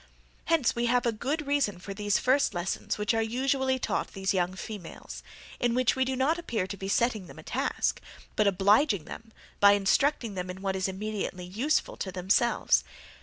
[0.45, 4.33] Hence we have a good reason for the first lessons which are usually taught these
[4.33, 5.21] young females:
[5.59, 8.01] in which we do not appear to be setting them a task,
[8.35, 12.83] but obliging them, by instructing them in what is immediately useful to themselves.